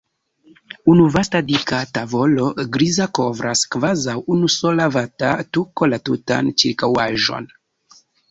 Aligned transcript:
Unu 0.93 1.03
vasta 1.15 1.41
dika 1.49 1.81
tavolo 1.97 2.47
griza 2.77 3.07
kovras 3.19 3.61
kvazaŭ 3.75 4.15
unu 4.37 4.49
sola 4.55 4.89
vata 4.97 5.35
tuko 5.59 5.91
la 5.93 6.01
tutan 6.11 6.53
ĉirkaŭaĵon. 6.63 7.49